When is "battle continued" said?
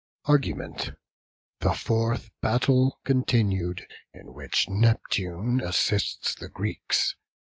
2.41-3.85